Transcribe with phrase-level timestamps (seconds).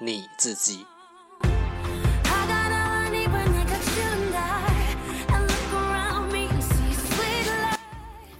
[0.00, 0.86] 你自己。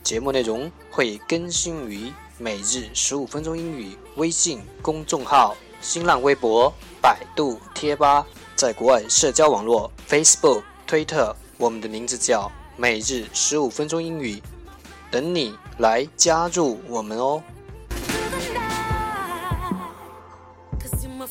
[0.04, 14.40] 节目内容会更新于每日十五分钟英语微信公众号、新浪微博、百度贴吧，在国外社交网络 Facebook、推特，我们的名字叫每日十五分钟英语，
[15.10, 17.42] 等你来加入我们哦。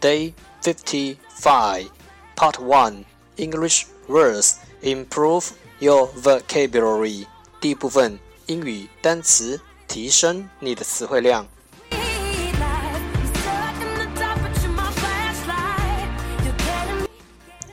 [0.00, 1.90] Day 55,
[2.36, 3.04] Part 1
[3.36, 7.26] English words improve your vocabulary.
[7.60, 11.46] 第一部分英语单词，提升你的词汇量。
[11.90, 13.00] Need life.
[13.14, 16.08] I'm stuck in the dark, but you're my flashlight.
[16.44, 17.08] You're getting me.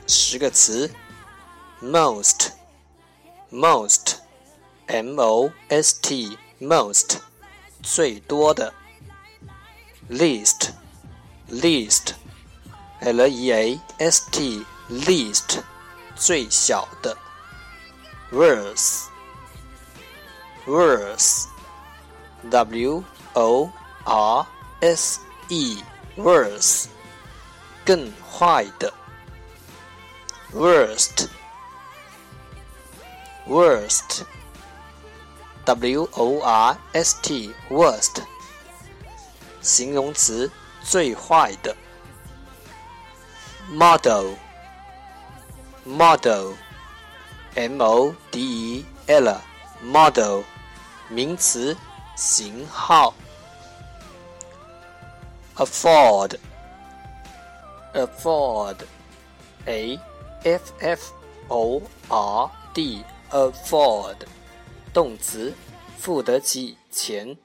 [0.06, 0.90] 十个词，
[1.82, 2.50] most,
[3.50, 4.16] most,
[4.86, 7.18] m o s t, most，
[7.82, 8.72] 最多的，
[10.10, 10.70] least,
[11.50, 12.14] least,
[13.00, 15.62] l e a s t, least，
[16.16, 17.16] 最小的，
[18.32, 19.06] worse,
[20.66, 21.46] worse,
[22.50, 23.04] w
[23.34, 23.70] o
[24.04, 24.46] r
[24.80, 25.82] s e,
[26.16, 26.86] worse，
[27.84, 28.92] 更坏的。
[30.54, 31.28] worst
[33.48, 34.24] worst
[35.64, 38.22] w o r s t worst
[39.60, 40.48] 形容词
[40.83, 41.75] 最坏的
[43.71, 44.35] model
[45.85, 46.53] model
[47.55, 48.39] m o d
[48.77, 49.41] e l
[49.83, 50.43] model
[51.09, 51.75] 名词
[52.15, 53.13] 型号
[55.55, 56.37] afford
[57.93, 58.77] afford
[59.65, 59.99] a
[60.43, 61.13] F F
[61.49, 64.15] O R D afford
[64.93, 65.53] 动词，
[65.97, 67.37] 付得起钱。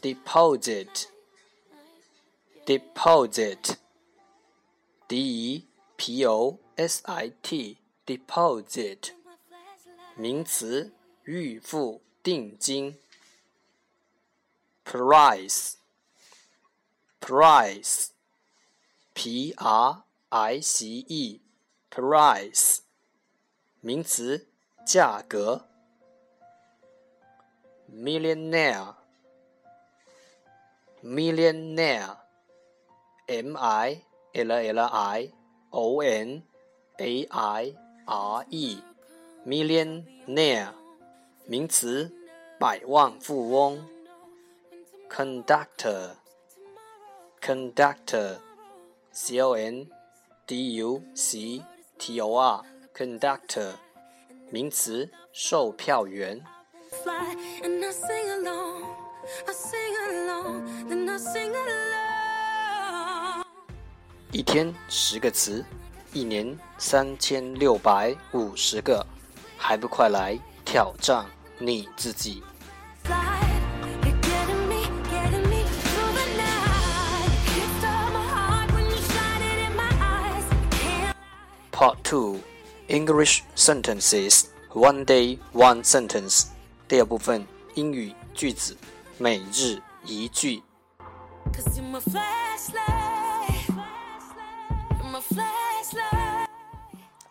[0.00, 1.06] deposit
[2.65, 3.77] deposit
[5.07, 9.11] D E P O S I T deposit
[10.15, 10.93] 名词，
[11.23, 12.97] 预付定金。
[14.83, 15.75] price
[17.19, 18.09] price
[19.13, 21.41] P R I C E
[21.89, 22.79] price
[23.81, 24.47] 名词，
[24.85, 25.67] 价格。
[27.89, 28.95] millionaire
[31.01, 32.17] millionaire
[33.27, 34.01] M I
[34.33, 35.31] L L I
[35.71, 36.43] O N
[36.97, 37.75] A I
[38.05, 38.81] R E
[39.45, 40.69] millionaire
[41.45, 42.11] 名词，
[42.59, 43.87] 百万富翁。
[45.09, 46.11] conductor
[47.41, 48.37] conductor
[49.11, 49.87] C O N
[50.45, 51.63] D U C
[51.97, 53.73] T O R conductor
[54.49, 56.43] 名词，售票员。
[57.03, 58.83] fly and I sing along,
[59.45, 62.10] I sing along, then I sing along.
[64.34, 65.62] 一天十个词
[66.14, 69.06] 一年三千六百五十个
[69.58, 71.26] 还不快来挑战
[71.58, 72.42] 你自己
[81.70, 82.38] part two
[82.88, 86.46] english sentences one day one sentence
[86.88, 88.74] 第二部分英语句子
[89.18, 90.62] 每日一句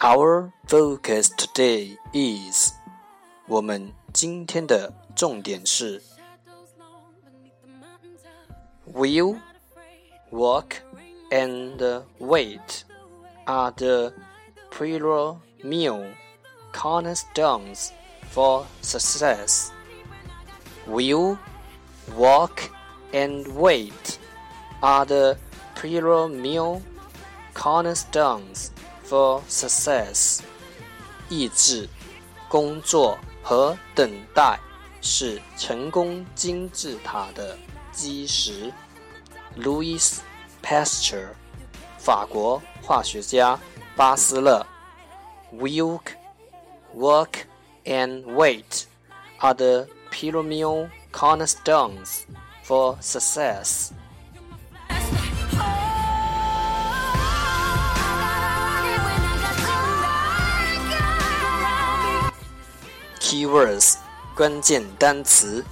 [0.01, 2.73] Our focus today is
[3.47, 8.93] 我们今天的重点是 Shadows long beneath the mountain top.
[8.93, 9.41] Will,
[10.31, 10.77] walk,
[11.31, 12.85] and wait
[13.47, 14.13] are the
[14.71, 16.15] premium
[16.73, 17.93] cornerstones
[18.31, 19.71] for success.
[20.87, 21.39] Will,
[22.15, 22.71] walk,
[23.13, 24.19] and wait
[24.83, 25.39] are the
[25.75, 26.83] prerequisite
[27.55, 28.71] cornerstones
[29.11, 30.41] for success.
[31.29, 31.89] 意志、
[32.49, 34.59] 工作和等待
[35.01, 37.57] 是成功金字塔的
[37.93, 38.73] 基石。
[39.57, 40.19] Louis
[40.63, 41.29] Pasteur，
[41.99, 43.59] 法国化学家
[43.97, 44.67] 巴斯勒。
[45.53, 46.17] Work,
[46.95, 47.45] work
[47.85, 48.85] and wait
[49.39, 52.25] are the pyramidal cornerstones
[52.65, 53.93] for success.
[63.31, 63.97] Keywords
[64.35, 65.65] 关键单词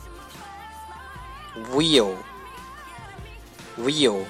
[1.73, 2.15] will
[3.79, 4.25] will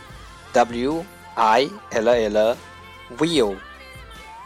[0.53, 1.05] w
[1.37, 2.57] i l l
[3.19, 3.57] will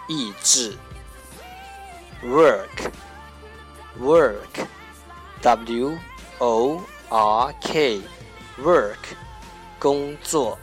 [0.08, 0.76] 意志
[2.22, 2.90] work
[4.00, 4.66] work
[5.40, 5.98] w
[6.38, 8.00] o r k
[8.58, 9.16] work
[9.78, 10.58] 工作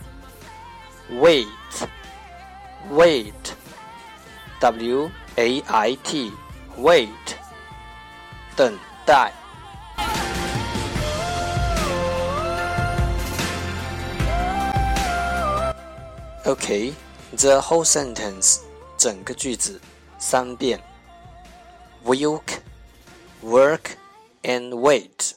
[1.12, 1.48] wait
[2.92, 3.56] wait
[4.60, 6.32] w a i t
[6.78, 7.29] wait
[8.56, 9.32] 等待。
[16.46, 16.94] Okay,
[17.32, 18.60] the whole sentence
[18.98, 19.82] 整个句子
[20.20, 20.80] 三遍。
[22.06, 22.62] Work,
[23.44, 23.98] work,
[24.44, 25.34] and wait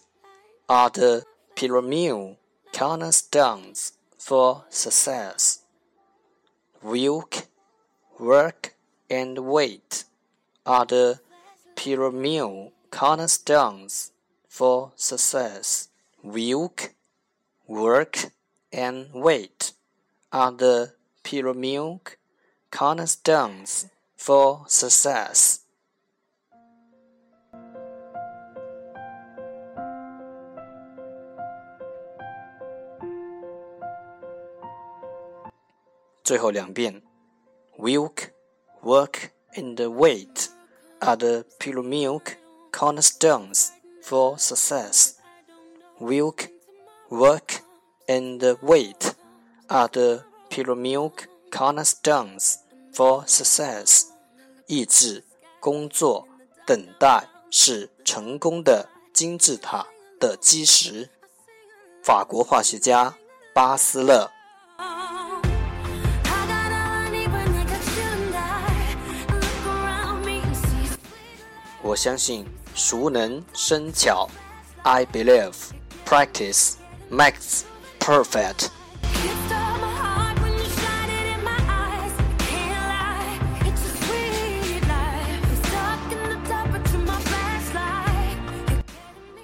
[0.66, 1.24] are the
[1.56, 2.36] pyramid
[2.72, 5.60] cornerstones for success.
[6.82, 7.46] Work,
[8.18, 8.74] work,
[9.08, 10.04] and wait
[10.66, 11.20] are the
[11.74, 14.11] pyramid cornerstones
[14.47, 15.89] for success,
[16.21, 16.93] wilk,
[17.67, 18.29] work,
[18.71, 19.73] and wait
[20.31, 20.93] are the
[21.23, 21.99] pyramid
[22.69, 25.61] cornerstones for success.
[37.79, 38.31] Wilk,
[38.83, 40.49] work, and wait
[41.01, 42.37] are the pyramid
[42.73, 43.71] cornerstones
[44.01, 45.21] for success.
[45.99, 46.49] Work,
[47.09, 47.61] work,
[48.09, 49.13] and wait
[49.69, 52.57] are the pyramid cornerstones
[52.91, 54.07] for success.
[54.67, 55.23] 意志、
[55.59, 56.27] 工作、
[56.65, 59.85] 等待是成功的金字塔
[60.19, 61.09] 的基石。
[62.01, 63.15] 法国化学家
[63.53, 64.31] 巴斯勒。
[71.85, 74.28] 我相信熟能生巧。
[74.82, 75.54] I believe
[76.06, 76.74] practice
[77.10, 77.62] makes
[77.98, 78.70] perfect.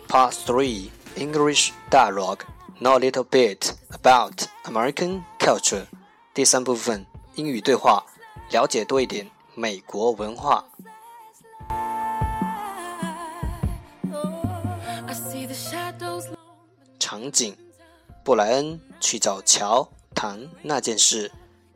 [0.08, 2.44] Part 3 English Dialogue
[2.80, 5.86] Know a little bit about American culture.
[6.32, 8.04] 第三部分英语对话，
[8.50, 10.64] 了解多一点美国文化。
[17.08, 17.56] 场景：
[18.22, 21.30] 布莱恩去找乔谈那件事，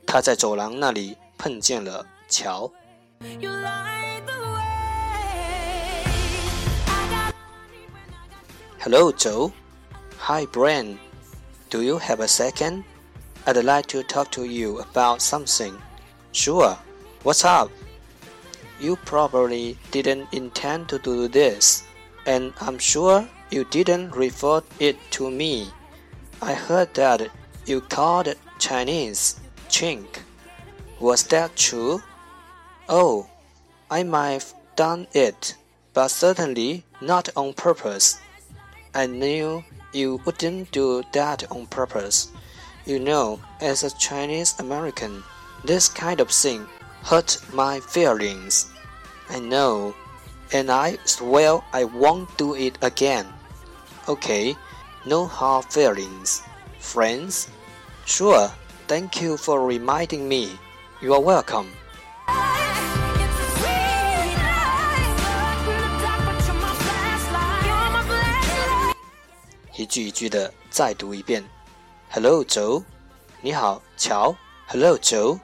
[0.07, 2.71] 他在走廊那里碰见了乔。
[8.81, 9.53] Hello, Joe.
[10.19, 10.97] Hi, Brian.
[11.69, 12.85] Do you have a second?
[13.45, 15.75] I'd like to talk to you about something.
[16.33, 16.77] Sure.
[17.23, 17.71] What's up?
[18.81, 21.83] You probably didn't intend to do this,
[22.25, 25.70] and I'm sure you didn't refer it to me.
[26.42, 27.30] I heard that
[27.68, 30.08] you called Chinese chink.
[31.00, 32.02] Was that true?
[32.90, 33.28] Oh,
[33.92, 35.56] I might have done it,
[35.94, 38.20] but certainly not on purpose.
[38.96, 42.32] I knew you wouldn't do that on purpose.
[42.88, 45.24] You know, as a Chinese American,
[45.64, 46.66] this kind of thing
[47.04, 48.72] hurt my feelings.
[49.30, 49.94] I know,
[50.52, 53.28] and I swear I won't do it again.
[54.07, 54.57] Okay,
[55.05, 56.43] no hard feelings.
[56.81, 57.49] Friends?
[58.07, 58.51] Sure,
[58.87, 60.59] thank you for reminding me.
[61.01, 61.67] You are welcome.
[69.77, 71.45] 一句一句的再读一遍。
[72.11, 72.83] Hello, Joe.
[73.41, 74.35] 你好，乔。
[74.67, 75.39] Hello, Joe.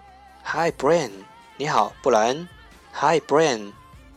[0.44, 1.10] Hi, Brian.
[1.56, 2.48] 你好，布莱恩。
[2.94, 3.72] Hi, Brian.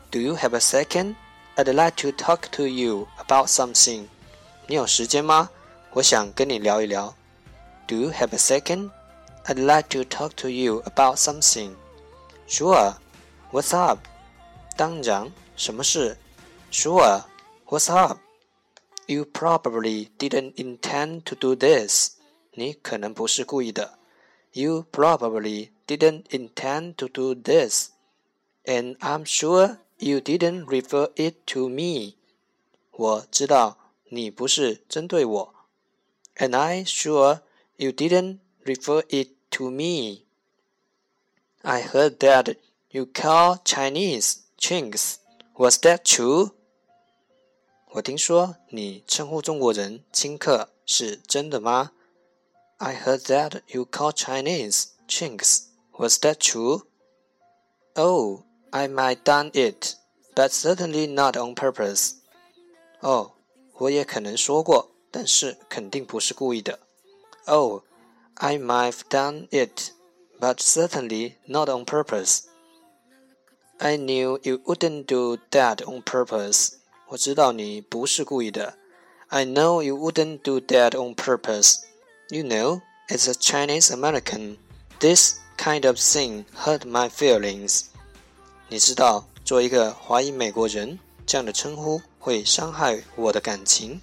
[0.09, 1.15] Do you have a second?
[1.55, 4.07] I'd like to talk to you about something.
[4.71, 5.49] 你有时间吗？
[5.93, 7.15] 我想跟你聊一聊。
[7.87, 8.91] Do you have a second?
[9.45, 11.75] I'd like to talk to you about something.
[12.47, 12.95] Sure.
[13.51, 13.99] What's up?
[14.75, 16.17] 当然，什么事？
[16.71, 17.23] Sure.
[17.65, 18.19] What's up?
[19.05, 22.11] You probably didn't intend to do this,
[22.51, 23.97] 你可能不是故意的。
[24.51, 27.91] You probably didn't intend to do this,
[28.65, 32.15] and I'm sure you didn't refer it to me.
[32.91, 33.77] 我知道
[34.11, 35.55] 你不是针对我，
[36.35, 37.41] and I'm sure
[37.75, 40.25] you didn't refer it to me.
[41.61, 42.55] I heard that
[42.89, 45.15] you call Chinese chinks.
[45.55, 46.51] Was that true?
[47.91, 51.91] 我听说你称呼中国人亲客，是真的吗？
[52.77, 55.63] I heard that you call Chinese chinks.
[55.93, 56.83] Was that true?
[57.95, 59.95] Oh, I might done it,
[60.35, 62.17] but certainly not on purpose.
[63.01, 63.30] 哦，
[63.81, 66.79] 我也可能说过，但是肯定不是故意的。
[67.45, 67.81] Oh,
[68.35, 69.91] I might have done it,
[70.39, 72.41] but certainly not on purpose.
[73.77, 76.73] I knew you wouldn't do that on purpose.
[77.09, 78.75] 我知道你不是故意的。
[79.27, 81.83] I know you wouldn't do that on purpose.
[82.29, 84.57] You know, as a Chinese American,
[84.99, 87.85] this kind of thing hurt my feelings.
[88.69, 94.01] 你知道，作为一个华裔美国人，这样的称呼 会伤害我的感情。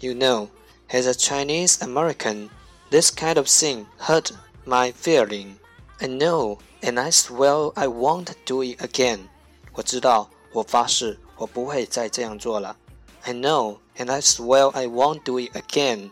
[0.00, 0.48] You know,
[0.90, 2.50] as a Chinese American,
[2.90, 4.32] this kind of thing hurt
[4.64, 5.56] my feeling.
[5.98, 9.28] I know, and I swear I won't do it again.
[9.72, 12.76] 我知道，我发誓，我不会再这样做了。
[13.22, 16.10] I know, and I swear I won't do it again.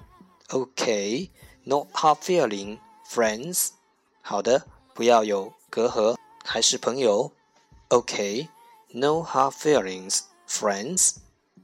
[0.48, 1.30] Okay,
[1.64, 3.70] no hard feeling, friends.
[4.22, 4.64] 好的，
[4.94, 7.32] 不要有隔阂，还是朋友。
[7.88, 8.48] Okay,
[8.92, 11.16] no hard feelings, friends.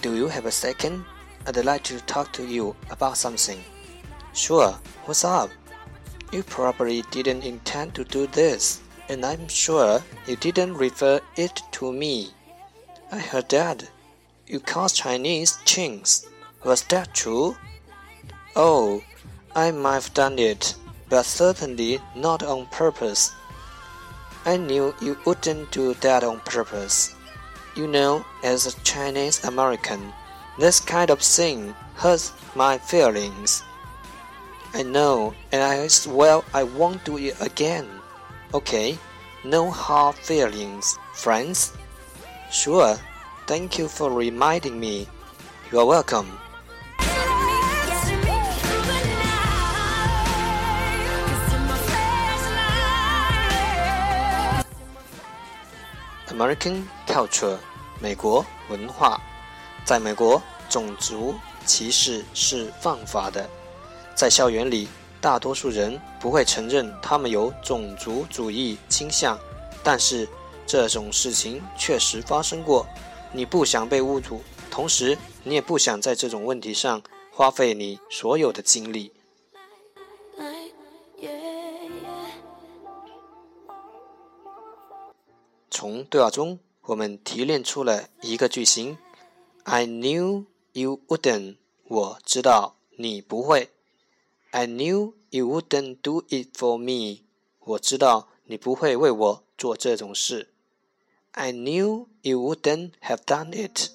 [0.00, 1.04] Do you have a second?
[1.44, 3.58] I'd like to talk to you about something.
[4.32, 4.78] Sure.
[5.06, 5.50] What's up?
[6.32, 11.92] You probably didn't intend to do this, and I'm sure you didn't refer it to
[11.92, 12.30] me.
[13.10, 13.90] I heard that
[14.46, 16.28] you call Chinese chinks.
[16.64, 17.56] Was that true?
[18.54, 19.02] Oh,
[19.56, 20.76] I might have done it,
[21.08, 23.32] but certainly not on purpose.
[24.44, 27.16] I knew you wouldn't do that on purpose.
[27.78, 30.12] You know, as a Chinese American,
[30.58, 33.62] this kind of thing hurts my feelings.
[34.74, 37.86] I know, and I swear I won't do it again.
[38.52, 38.98] Okay,
[39.44, 41.72] no hard feelings, friends.
[42.50, 42.98] Sure,
[43.46, 45.06] thank you for reminding me.
[45.70, 46.36] You are welcome.
[56.38, 57.56] American culture，
[58.00, 59.20] 美国文化。
[59.84, 61.34] 在美国，种族
[61.66, 63.44] 歧视是犯法的。
[64.14, 64.86] 在校园里，
[65.20, 69.36] 大多数人不会承认他们有种族主义倾向，
[69.82, 70.28] 但是
[70.64, 72.86] 这种事情确实发生过。
[73.32, 74.40] 你不想被侮辱，
[74.70, 77.02] 同时你也不想在这种问题上
[77.32, 79.10] 花费你所有的精力。
[85.80, 88.98] 从对话中，我们提炼出了一个句型
[89.62, 91.58] ：I knew you wouldn't。
[91.86, 93.70] 我知道你不会。
[94.50, 97.22] I knew you wouldn't do it for me。
[97.60, 100.48] 我知道你不会为我做这种事。
[101.30, 103.92] I knew you wouldn't have done it。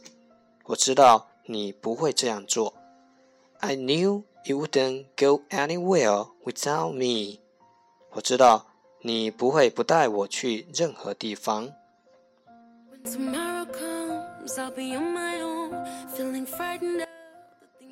[0.68, 2.76] 我知道你不会这样做。
[3.60, 7.42] I knew you wouldn't go anywhere without me。
[8.12, 8.68] 我知道
[9.06, 11.70] 你不会不带我去任何地方。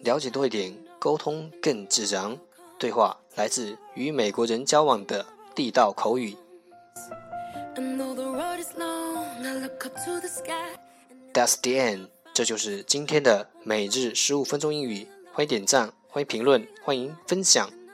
[0.04, 2.38] 了解多一点沟通更自然。
[2.80, 6.36] 对话来自与美国人交往的地道口语。
[11.34, 12.08] That's the end.
[12.34, 15.06] 这就是今天的每日十五分钟英语。
[15.34, 17.81] 欢迎点赞欢迎评论欢迎分享。